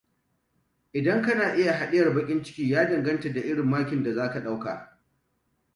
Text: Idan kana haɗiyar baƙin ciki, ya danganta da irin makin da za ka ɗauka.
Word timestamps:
Idan 0.93 1.21
kana 1.23 1.43
haɗiyar 1.73 2.13
baƙin 2.13 2.43
ciki, 2.43 2.69
ya 2.69 2.87
danganta 2.89 3.33
da 3.33 3.39
irin 3.41 3.65
makin 3.69 4.03
da 4.03 4.13
za 4.13 4.29
ka 4.31 4.39
ɗauka. 4.39 4.99